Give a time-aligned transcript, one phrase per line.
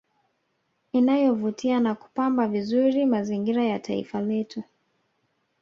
[0.93, 4.63] Inayovutia na kupamba vizuri mazingira ya taifa letu